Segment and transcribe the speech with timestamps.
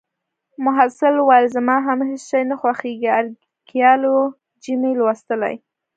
[0.65, 3.09] محصل وویل: زما هم هیڅ شی نه خوښیږي.
[3.19, 5.55] ارکیالوجي مې لوستلې